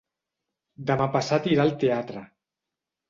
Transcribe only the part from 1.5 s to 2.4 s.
irà al teatre.